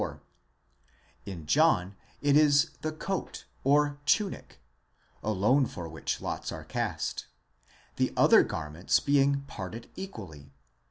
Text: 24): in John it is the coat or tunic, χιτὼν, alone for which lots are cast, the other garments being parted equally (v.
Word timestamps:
24): 0.05 0.21
in 1.27 1.45
John 1.45 1.95
it 2.23 2.35
is 2.35 2.71
the 2.81 2.91
coat 2.91 3.45
or 3.63 3.99
tunic, 4.07 4.59
χιτὼν, 5.23 5.29
alone 5.29 5.65
for 5.67 5.87
which 5.87 6.19
lots 6.19 6.51
are 6.51 6.63
cast, 6.65 7.27
the 7.97 8.11
other 8.17 8.41
garments 8.41 8.99
being 8.99 9.41
parted 9.41 9.91
equally 9.95 10.45
(v. 10.45 10.51